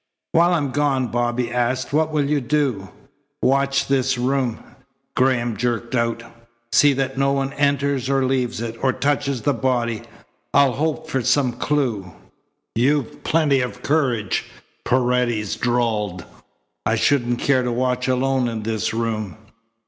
[0.31, 2.89] "While I'm gone," Bobby asked, "what will you do?"
[3.43, 4.57] "Watch this room,"
[5.15, 6.23] Graham jerked out.
[6.71, 10.01] "See that no one enters or leaves it, or touches the body.
[10.55, 12.11] I'll hope for some clue."
[12.73, 14.45] "You've plenty of courage,"
[14.85, 16.25] Paredes drawled.
[16.83, 19.37] "I shouldn't care to watch alone in this room."